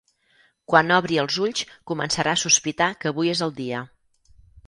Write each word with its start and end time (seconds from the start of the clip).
Quan 0.71 0.93
obri 0.95 1.19
els 1.23 1.35
ulls 1.43 1.61
començarà 1.91 2.33
a 2.37 2.41
sospitar 2.45 2.87
que 3.03 3.11
avui 3.13 3.31
és 3.37 3.47
el 3.49 3.53
dia. 3.61 3.83